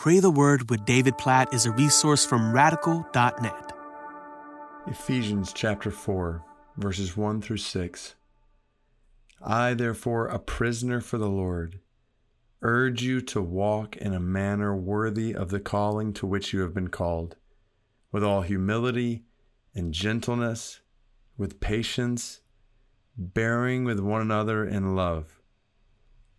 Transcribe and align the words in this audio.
Pray 0.00 0.18
the 0.18 0.30
Word 0.30 0.70
with 0.70 0.86
David 0.86 1.18
Platt 1.18 1.52
is 1.52 1.66
a 1.66 1.72
resource 1.72 2.24
from 2.24 2.54
radical.net. 2.54 3.72
Ephesians 4.86 5.52
chapter 5.52 5.90
4, 5.90 6.42
verses 6.78 7.18
1 7.18 7.42
through 7.42 7.58
6. 7.58 8.14
I, 9.42 9.74
therefore, 9.74 10.28
a 10.28 10.38
prisoner 10.38 11.02
for 11.02 11.18
the 11.18 11.28
Lord, 11.28 11.80
urge 12.62 13.02
you 13.02 13.20
to 13.20 13.42
walk 13.42 13.94
in 13.98 14.14
a 14.14 14.18
manner 14.18 14.74
worthy 14.74 15.34
of 15.34 15.50
the 15.50 15.60
calling 15.60 16.14
to 16.14 16.26
which 16.26 16.54
you 16.54 16.60
have 16.60 16.72
been 16.72 16.88
called, 16.88 17.36
with 18.10 18.24
all 18.24 18.40
humility 18.40 19.24
and 19.74 19.92
gentleness, 19.92 20.80
with 21.36 21.60
patience, 21.60 22.40
bearing 23.18 23.84
with 23.84 24.00
one 24.00 24.22
another 24.22 24.64
in 24.64 24.96
love 24.96 25.39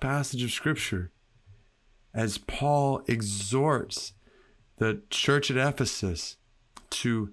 passage 0.00 0.42
of 0.42 0.50
Scripture 0.50 1.10
as 2.14 2.38
Paul 2.38 3.02
exhorts 3.08 4.12
the 4.78 5.02
church 5.10 5.50
at 5.50 5.56
Ephesus 5.56 6.36
to, 6.90 7.32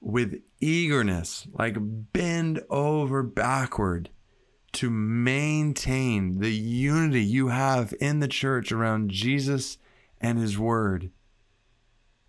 with 0.00 0.40
eagerness, 0.60 1.46
like 1.52 1.76
bend 1.78 2.60
over 2.68 3.22
backward 3.22 4.10
to 4.72 4.90
maintain 4.90 6.40
the 6.40 6.52
unity 6.52 7.22
you 7.22 7.48
have 7.48 7.94
in 8.00 8.20
the 8.20 8.28
church 8.28 8.72
around 8.72 9.10
Jesus 9.10 9.78
and 10.20 10.38
his 10.38 10.58
word. 10.58 11.10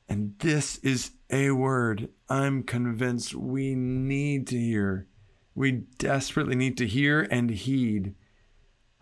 And 0.08 0.36
this 0.40 0.78
is 0.78 1.12
a 1.32 1.52
word 1.52 2.10
I'm 2.30 2.64
convinced 2.64 3.34
we 3.34 3.74
need 3.74 4.48
to 4.48 4.58
hear. 4.58 5.08
We 5.56 5.72
desperately 5.98 6.56
need 6.56 6.78
to 6.78 6.86
hear 6.86 7.28
and 7.32 7.50
heed 7.50 8.14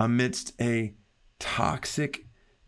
amidst 0.04 0.54
a 0.59 0.94
toxic, 1.40 2.26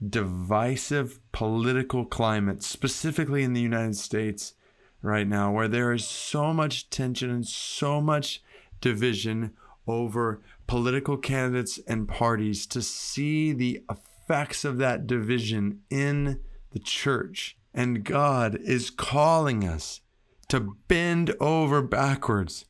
divisive 0.08 1.20
political 1.32 2.06
climate, 2.06 2.64
specifically 2.64 3.44
in 3.44 3.54
the 3.54 3.62
United 3.62 3.98
States 3.98 4.54
right 5.02 5.28
now, 5.28 5.52
where 5.52 5.68
there 5.68 5.92
is 5.94 6.06
so 6.06 6.54
much 6.54 6.90
tension 6.90 7.30
and 7.30 7.46
so 7.46 8.02
much 8.02 8.42
division 8.82 9.52
over 9.88 10.42
political 10.68 11.18
candidates 11.18 11.80
and 11.88 12.08
parties, 12.08 12.66
to 12.66 12.82
see 12.82 13.52
the 13.52 13.84
effects 13.90 14.66
of 14.66 14.78
that 14.78 15.06
division 15.06 15.82
in 15.90 16.40
the 16.72 16.80
church. 16.80 17.58
And 17.74 18.04
God 18.04 18.56
is 18.56 18.90
calling 18.90 19.68
us 19.68 20.02
to 20.48 20.76
bend 20.88 21.36
over 21.40 21.82
backwards 21.82 22.66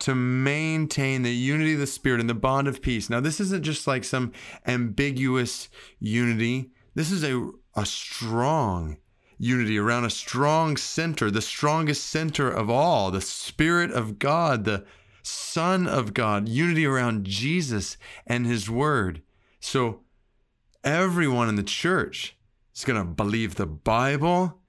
to 0.00 0.14
maintain 0.14 1.22
the 1.22 1.34
unity 1.34 1.74
of 1.74 1.80
the 1.80 1.86
Spirit 1.86 2.20
and 2.20 2.28
the 2.28 2.34
bond 2.34 2.68
of 2.68 2.82
peace. 2.82 3.08
Now, 3.08 3.20
this 3.20 3.40
isn't 3.40 3.64
just 3.64 3.86
like 3.86 4.04
some 4.04 4.32
ambiguous 4.66 5.68
unity. 5.98 6.70
This 6.94 7.10
is 7.10 7.24
a, 7.24 7.50
a 7.74 7.86
strong 7.86 8.98
unity 9.38 9.78
around 9.78 10.04
a 10.04 10.10
strong 10.10 10.76
center, 10.76 11.30
the 11.30 11.42
strongest 11.42 12.06
center 12.06 12.50
of 12.50 12.70
all, 12.70 13.10
the 13.10 13.20
Spirit 13.20 13.90
of 13.90 14.18
God, 14.18 14.64
the 14.64 14.84
Son 15.22 15.86
of 15.86 16.14
God, 16.14 16.48
unity 16.48 16.86
around 16.86 17.26
Jesus 17.26 17.96
and 18.26 18.46
His 18.46 18.70
Word. 18.70 19.22
So, 19.60 20.02
everyone 20.84 21.48
in 21.48 21.56
the 21.56 21.62
church 21.62 22.36
is 22.74 22.84
going 22.84 22.98
to 22.98 23.12
believe 23.12 23.54
the 23.54 23.66
Bible 23.66 24.60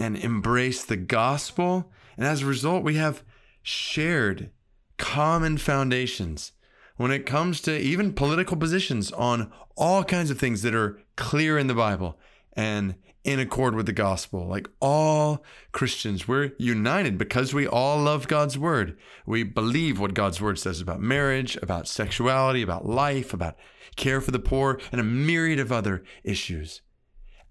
and 0.00 0.16
embrace 0.16 0.84
the 0.84 0.96
gospel. 0.96 1.92
And 2.16 2.26
as 2.26 2.42
a 2.42 2.46
result, 2.46 2.82
we 2.82 2.96
have 2.96 3.22
shared 3.62 4.50
common 4.98 5.58
foundations 5.58 6.52
when 6.96 7.10
it 7.10 7.26
comes 7.26 7.60
to 7.62 7.78
even 7.78 8.12
political 8.12 8.56
positions 8.56 9.10
on 9.12 9.52
all 9.76 10.04
kinds 10.04 10.30
of 10.30 10.38
things 10.38 10.62
that 10.62 10.74
are 10.74 11.00
clear 11.16 11.58
in 11.58 11.66
the 11.66 11.74
Bible 11.74 12.18
and 12.52 12.94
in 13.24 13.38
accord 13.38 13.74
with 13.74 13.86
the 13.86 13.92
gospel. 13.92 14.46
Like 14.46 14.68
all 14.80 15.44
Christians, 15.72 16.26
we're 16.26 16.52
united 16.58 17.18
because 17.18 17.54
we 17.54 17.66
all 17.66 17.98
love 17.98 18.28
God's 18.28 18.58
word. 18.58 18.96
We 19.26 19.42
believe 19.42 19.98
what 19.98 20.14
God's 20.14 20.40
word 20.40 20.58
says 20.58 20.80
about 20.80 21.00
marriage, 21.00 21.56
about 21.62 21.88
sexuality, 21.88 22.62
about 22.62 22.86
life, 22.86 23.32
about 23.32 23.56
care 23.96 24.20
for 24.20 24.30
the 24.30 24.38
poor, 24.38 24.80
and 24.90 25.00
a 25.00 25.04
myriad 25.04 25.60
of 25.60 25.70
other 25.70 26.02
issues. 26.24 26.82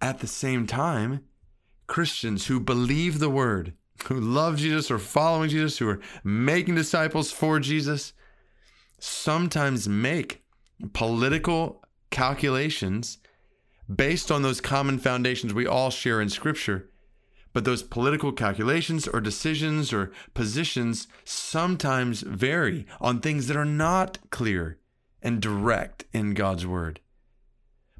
At 0.01 0.19
the 0.19 0.27
same 0.27 0.67
time, 0.67 1.21
Christians 1.87 2.47
who 2.47 2.59
believe 2.59 3.19
the 3.19 3.29
word 3.29 3.73
who 4.05 4.19
love 4.19 4.57
Jesus 4.57 4.89
or 4.89 4.99
following 4.99 5.49
Jesus, 5.49 5.77
who 5.77 5.89
are 5.89 6.01
making 6.23 6.75
disciples 6.75 7.31
for 7.31 7.59
Jesus, 7.59 8.13
sometimes 8.99 9.87
make 9.87 10.43
political 10.93 11.83
calculations 12.09 13.19
based 13.93 14.31
on 14.31 14.41
those 14.41 14.61
common 14.61 14.97
foundations 14.99 15.53
we 15.53 15.67
all 15.67 15.89
share 15.89 16.21
in 16.21 16.29
Scripture. 16.29 16.89
But 17.53 17.65
those 17.65 17.83
political 17.83 18.31
calculations 18.31 19.07
or 19.07 19.19
decisions 19.19 19.91
or 19.91 20.11
positions 20.33 21.07
sometimes 21.25 22.21
vary 22.21 22.85
on 23.01 23.19
things 23.19 23.47
that 23.47 23.57
are 23.57 23.65
not 23.65 24.19
clear 24.29 24.77
and 25.21 25.41
direct 25.41 26.05
in 26.13 26.33
God's 26.33 26.65
Word. 26.65 27.01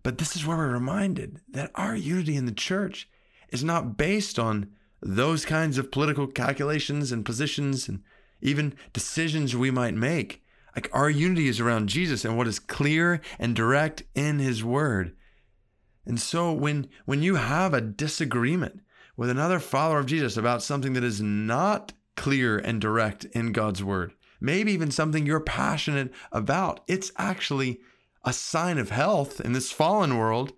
But 0.03 0.17
this 0.17 0.35
is 0.35 0.45
where 0.45 0.57
we're 0.57 0.73
reminded 0.73 1.41
that 1.49 1.71
our 1.75 1.95
unity 1.95 2.35
in 2.35 2.45
the 2.45 2.51
church 2.51 3.09
is 3.49 3.63
not 3.63 3.97
based 3.97 4.39
on 4.39 4.69
those 5.01 5.45
kinds 5.45 5.77
of 5.77 5.91
political 5.91 6.27
calculations 6.27 7.11
and 7.11 7.25
positions 7.25 7.89
and 7.89 8.03
even 8.41 8.75
decisions 8.93 9.55
we 9.55 9.71
might 9.71 9.95
make. 9.95 10.43
Like 10.75 10.89
our 10.93 11.09
unity 11.09 11.47
is 11.47 11.59
around 11.59 11.89
Jesus 11.89 12.23
and 12.23 12.37
what 12.37 12.47
is 12.47 12.59
clear 12.59 13.19
and 13.39 13.55
direct 13.55 14.03
in 14.15 14.39
his 14.39 14.63
word. 14.63 15.15
And 16.05 16.19
so 16.19 16.51
when 16.53 16.87
when 17.05 17.21
you 17.21 17.35
have 17.35 17.73
a 17.73 17.81
disagreement 17.81 18.81
with 19.17 19.29
another 19.29 19.59
follower 19.59 19.99
of 19.99 20.05
Jesus 20.05 20.37
about 20.37 20.63
something 20.63 20.93
that 20.93 21.03
is 21.03 21.21
not 21.21 21.93
clear 22.15 22.57
and 22.57 22.79
direct 22.79 23.25
in 23.25 23.51
God's 23.51 23.83
word, 23.83 24.13
maybe 24.39 24.71
even 24.71 24.91
something 24.91 25.25
you're 25.25 25.39
passionate 25.39 26.11
about, 26.31 26.81
it's 26.87 27.11
actually 27.17 27.81
a 28.23 28.33
sign 28.33 28.77
of 28.77 28.89
health 28.89 29.41
in 29.41 29.53
this 29.53 29.71
fallen 29.71 30.17
world 30.17 30.53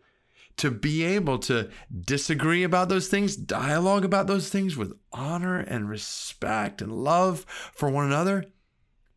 to 0.57 0.71
be 0.71 1.03
able 1.03 1.39
to 1.39 1.69
disagree 2.05 2.63
about 2.63 2.89
those 2.89 3.07
things, 3.07 3.35
dialogue 3.35 4.05
about 4.05 4.27
those 4.27 4.49
things 4.49 4.77
with 4.77 4.93
honor 5.11 5.59
and 5.59 5.89
respect 5.89 6.81
and 6.81 6.91
love 6.91 7.45
for 7.73 7.89
one 7.89 8.05
another, 8.05 8.45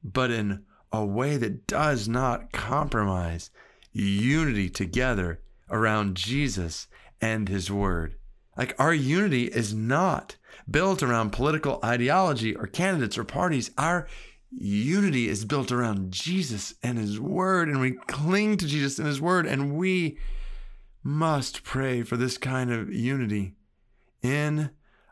but 0.03 0.31
in 0.31 0.65
a 0.93 1.05
way 1.05 1.37
that 1.37 1.67
does 1.67 2.09
not 2.09 2.53
compromise 2.53 3.51
unity 3.93 4.69
together 4.69 5.41
around 5.71 6.17
Jesus 6.17 6.87
and 7.21 7.49
his 7.49 7.71
word. 7.71 8.15
Like 8.57 8.75
our 8.79 8.95
unity 8.95 9.45
is 9.45 9.75
not 9.75 10.37
built 10.71 11.03
around 11.03 11.31
political 11.31 11.79
ideology 11.85 12.55
or 12.55 12.67
candidates 12.67 13.19
or 13.19 13.25
parties. 13.25 13.71
Our 13.77 14.09
unity 14.51 15.29
is 15.29 15.45
built 15.45 15.71
around 15.71 16.13
Jesus 16.13 16.75
and 16.83 16.99
his 16.99 17.21
word, 17.21 17.69
and 17.69 17.81
we 17.81 17.93
cling 18.07 18.57
to 18.57 18.67
Jesus 18.67 18.99
and 18.99 19.07
his 19.07 19.21
word, 19.21 19.47
and 19.47 19.77
we 19.77 20.19
must 21.07 21.63
pray 21.63 22.03
for 22.03 22.17
this 22.17 22.37
kind 22.37 22.73
of 22.73 22.93
unity 22.93 23.55
in 24.23 24.71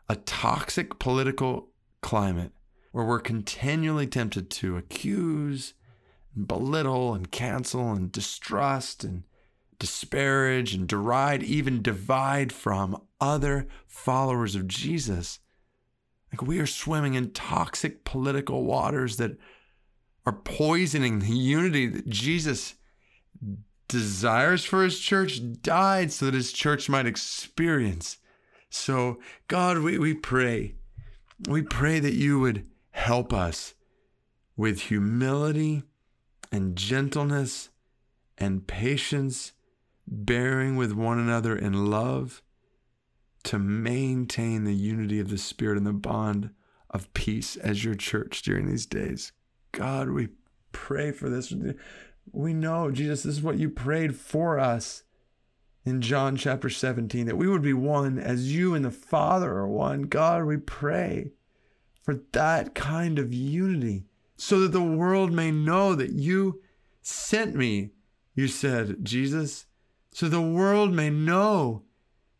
a 0.09 0.15
toxic 0.17 0.99
political 0.99 1.69
climate 2.01 2.51
where 2.91 3.05
we're 3.05 3.19
continually 3.19 4.05
tempted 4.05 4.49
to 4.49 4.75
accuse, 4.75 5.73
and 6.35 6.49
belittle, 6.49 7.13
and 7.13 7.31
cancel, 7.31 7.93
and 7.93 8.11
distrust, 8.11 9.05
and 9.05 9.23
disparage, 9.79 10.73
and 10.73 10.85
deride, 10.85 11.43
even 11.43 11.81
divide 11.81 12.51
from 12.51 13.01
other 13.21 13.65
followers 13.87 14.53
of 14.53 14.67
Jesus. 14.67 15.39
Like 16.29 16.41
we 16.41 16.59
are 16.59 16.67
swimming 16.67 17.13
in 17.13 17.31
toxic 17.31 18.03
political 18.03 18.65
waters 18.65 19.15
that 19.15 19.37
are 20.25 20.33
poisoning 20.33 21.19
the 21.19 21.27
unity 21.27 21.87
that 21.87 22.09
Jesus 22.09 22.75
desires 23.87 24.63
for 24.65 24.83
his 24.83 24.99
church 24.99 25.41
died 25.61 26.11
so 26.11 26.25
that 26.25 26.33
his 26.33 26.51
church 26.51 26.89
might 26.89 27.05
experience. 27.05 28.17
So, 28.69 29.19
God, 29.47 29.79
we, 29.79 29.97
we 29.97 30.13
pray. 30.13 30.75
We 31.47 31.61
pray 31.61 31.99
that 31.99 32.13
you 32.13 32.39
would 32.39 32.67
help 32.91 33.33
us 33.33 33.73
with 34.57 34.81
humility 34.83 35.83
and 36.51 36.75
gentleness 36.75 37.69
and 38.37 38.67
patience, 38.67 39.53
bearing 40.07 40.75
with 40.75 40.93
one 40.93 41.19
another 41.19 41.55
in 41.55 41.89
love, 41.89 42.41
to 43.43 43.59
maintain 43.59 44.63
the 44.63 44.73
unity 44.73 45.19
of 45.19 45.29
the 45.29 45.37
Spirit 45.37 45.77
and 45.77 45.85
the 45.85 45.93
bond 45.93 46.49
of 46.89 47.13
peace 47.13 47.55
as 47.57 47.83
your 47.83 47.95
church 47.95 48.41
during 48.41 48.67
these 48.67 48.85
days. 48.85 49.31
God, 49.71 50.09
we 50.09 50.29
pray 50.71 51.11
for 51.11 51.29
this. 51.29 51.53
We 52.31 52.53
know, 52.53 52.91
Jesus, 52.91 53.23
this 53.23 53.35
is 53.35 53.41
what 53.41 53.57
you 53.57 53.69
prayed 53.69 54.15
for 54.15 54.59
us 54.59 55.03
in 55.85 56.01
John 56.01 56.35
chapter 56.35 56.69
17, 56.69 57.27
that 57.27 57.37
we 57.37 57.47
would 57.47 57.61
be 57.61 57.73
one 57.73 58.17
as 58.17 58.53
you 58.53 58.73
and 58.73 58.83
the 58.83 58.91
Father 58.91 59.51
are 59.57 59.67
one. 59.67 60.03
God, 60.03 60.45
we 60.45 60.57
pray 60.57 61.31
for 62.01 62.21
that 62.31 62.73
kind 62.73 63.19
of 63.19 63.33
unity 63.33 64.05
so 64.35 64.59
that 64.61 64.71
the 64.71 64.81
world 64.81 65.31
may 65.31 65.51
know 65.51 65.95
that 65.95 66.11
you 66.11 66.61
sent 67.01 67.55
me, 67.55 67.91
you 68.33 68.47
said, 68.47 68.97
Jesus, 69.03 69.67
so 70.11 70.27
the 70.27 70.41
world 70.41 70.91
may 70.91 71.09
know 71.09 71.83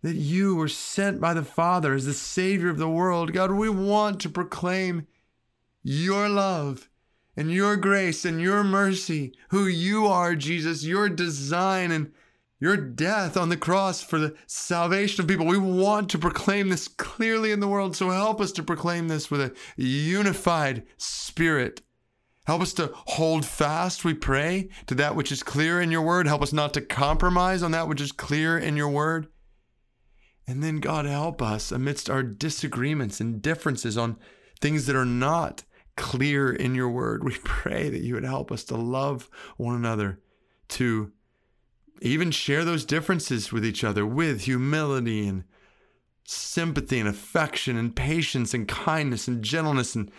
that 0.02 0.16
you 0.16 0.56
were 0.56 0.68
sent 0.68 1.20
by 1.20 1.34
the 1.34 1.44
Father 1.44 1.94
as 1.94 2.06
the 2.06 2.14
Savior 2.14 2.70
of 2.70 2.78
the 2.78 2.90
world. 2.90 3.34
God, 3.34 3.52
we 3.52 3.70
want 3.70 4.20
to 4.22 4.30
proclaim 4.30 5.08
your 5.84 6.30
love 6.30 6.90
and 7.36 7.52
your 7.52 7.76
grace 7.76 8.26
and 8.26 8.42
your 8.42 8.64
mercy, 8.64 9.34
who 9.50 9.66
you 9.66 10.08
are, 10.08 10.36
Jesus, 10.36 10.84
your 10.84 11.10
design 11.10 11.92
and 11.92 12.12
your 12.60 12.78
death 12.78 13.36
on 13.36 13.50
the 13.50 13.58
cross 13.58 14.02
for 14.02 14.18
the 14.18 14.36
salvation 14.48 15.22
of 15.22 15.28
people. 15.28 15.46
We 15.46 15.58
want 15.58 16.10
to 16.12 16.18
proclaim 16.18 16.70
this 16.70 16.88
clearly 16.88 17.52
in 17.52 17.60
the 17.60 17.68
world. 17.68 17.96
So 17.96 18.10
help 18.10 18.40
us 18.40 18.52
to 18.54 18.64
proclaim 18.64 19.08
this 19.08 19.30
with 19.30 19.42
a 19.42 19.54
unified 19.76 20.84
spirit. 20.98 21.82
Help 22.46 22.62
us 22.62 22.74
to 22.74 22.92
hold 22.94 23.46
fast, 23.46 24.06
we 24.06 24.14
pray, 24.14 24.70
to 24.86 24.96
that 24.96 25.16
which 25.16 25.32
is 25.32 25.44
clear 25.44 25.82
in 25.82 25.92
your 25.92 26.04
word. 26.04 26.28
Help 26.28 26.44
us 26.44 26.54
not 26.54 26.74
to 26.76 26.82
compromise 26.82 27.64
on 27.64 27.72
that 27.72 27.88
which 27.88 28.02
is 28.02 28.12
clear 28.12 28.58
in 28.58 28.78
your 28.78 28.90
word. 28.90 29.28
And 30.48 30.64
then, 30.64 30.80
God, 30.80 31.06
help 31.06 31.42
us 31.42 31.72
amidst 31.72 32.10
our 32.10 32.22
disagreements 32.22 33.20
and 33.20 33.42
differences 33.42 33.98
on 33.98 34.18
things 34.62 34.86
that 34.86 34.96
are 34.96 35.06
not 35.06 35.64
clear 35.96 36.52
in 36.52 36.76
your 36.76 36.90
word. 36.90 37.24
We 37.26 37.38
pray 37.44 37.90
that 37.90 38.02
you 38.02 38.14
would 38.16 38.24
help 38.24 38.52
us 38.52 38.64
to 38.66 38.76
love 38.76 39.30
one 39.58 39.76
another, 39.76 40.20
to 40.70 41.12
even 42.02 42.32
share 42.32 42.66
those 42.66 42.86
differences 42.86 43.52
with 43.52 43.66
each 43.66 43.84
other 43.84 44.06
with 44.06 44.42
humility 44.42 45.28
and 45.28 45.46
sympathy 46.26 47.00
and 47.00 47.08
affection 47.08 47.78
and 47.78 47.96
patience 47.96 48.54
and 48.54 48.68
kindness 48.68 49.28
and 49.28 49.44
gentleness 49.44 49.96
and 49.96 50.12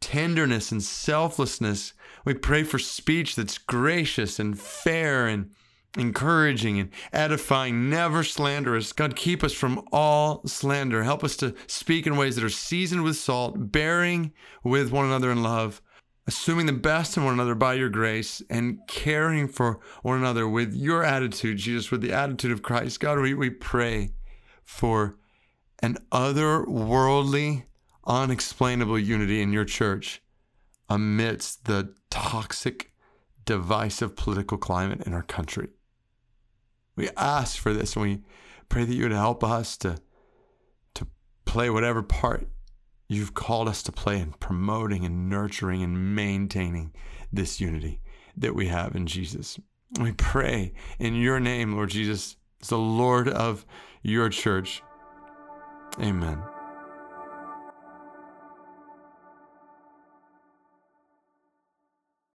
tenderness 0.00 0.72
and 0.72 0.82
selflessness. 0.82 1.92
We 2.24 2.34
pray 2.34 2.62
for 2.62 2.78
speech 2.78 3.36
that's 3.36 3.58
gracious 3.58 4.38
and 4.38 4.58
fair 4.58 5.26
and 5.26 5.50
encouraging 5.96 6.80
and 6.80 6.90
edifying, 7.12 7.88
never 7.88 8.24
slanderous. 8.24 8.92
God, 8.92 9.16
keep 9.16 9.44
us 9.44 9.52
from 9.52 9.84
all 9.92 10.42
slander. 10.46 11.04
Help 11.04 11.22
us 11.22 11.36
to 11.36 11.54
speak 11.66 12.06
in 12.06 12.16
ways 12.16 12.36
that 12.36 12.44
are 12.44 12.50
seasoned 12.50 13.04
with 13.04 13.16
salt, 13.16 13.72
bearing 13.72 14.32
with 14.62 14.90
one 14.90 15.04
another 15.04 15.30
in 15.30 15.42
love, 15.42 15.80
assuming 16.26 16.66
the 16.66 16.72
best 16.72 17.16
in 17.16 17.24
one 17.24 17.34
another 17.34 17.54
by 17.54 17.74
your 17.74 17.88
grace, 17.88 18.42
and 18.50 18.80
caring 18.88 19.46
for 19.46 19.80
one 20.02 20.18
another 20.18 20.48
with 20.48 20.74
your 20.74 21.04
attitude, 21.04 21.58
Jesus, 21.58 21.90
with 21.90 22.00
the 22.00 22.12
attitude 22.12 22.50
of 22.50 22.62
Christ. 22.62 23.00
God, 23.00 23.18
we, 23.18 23.34
we 23.34 23.50
pray 23.50 24.10
for 24.64 25.16
an 25.80 25.98
otherworldly, 26.10 27.64
unexplainable 28.06 28.98
unity 28.98 29.42
in 29.42 29.52
your 29.52 29.64
church 29.64 30.22
amidst 30.88 31.66
the 31.66 31.94
toxic, 32.10 32.92
divisive 33.44 34.16
political 34.16 34.58
climate 34.58 35.02
in 35.06 35.12
our 35.12 35.22
country. 35.22 35.68
We 36.96 37.08
ask 37.16 37.58
for 37.58 37.72
this 37.72 37.96
and 37.96 38.04
we 38.04 38.20
pray 38.68 38.84
that 38.84 38.94
you 38.94 39.04
would 39.04 39.12
help 39.12 39.42
us 39.42 39.76
to, 39.78 39.98
to 40.94 41.06
play 41.44 41.70
whatever 41.70 42.02
part 42.02 42.48
you've 43.08 43.34
called 43.34 43.68
us 43.68 43.82
to 43.84 43.92
play 43.92 44.20
in 44.20 44.32
promoting 44.32 45.04
and 45.04 45.28
nurturing 45.28 45.82
and 45.82 46.14
maintaining 46.14 46.92
this 47.32 47.60
unity 47.60 48.00
that 48.36 48.54
we 48.54 48.66
have 48.66 48.94
in 48.94 49.06
Jesus. 49.06 49.58
We 50.00 50.12
pray 50.12 50.72
in 50.98 51.14
your 51.14 51.40
name, 51.40 51.74
Lord 51.74 51.90
Jesus, 51.90 52.36
the 52.68 52.78
Lord 52.78 53.28
of 53.28 53.64
your 54.02 54.28
church. 54.28 54.82
Amen. 56.00 56.53